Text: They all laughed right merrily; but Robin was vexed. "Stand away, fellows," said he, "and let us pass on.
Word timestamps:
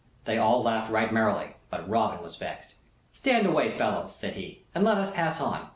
They 0.25 0.39
all 0.39 0.63
laughed 0.63 0.89
right 0.91 1.13
merrily; 1.13 1.57
but 1.69 1.87
Robin 1.87 2.23
was 2.23 2.35
vexed. 2.35 2.73
"Stand 3.13 3.45
away, 3.45 3.77
fellows," 3.77 4.15
said 4.15 4.33
he, 4.33 4.65
"and 4.73 4.83
let 4.83 4.97
us 4.97 5.11
pass 5.13 5.39
on. 5.39 5.69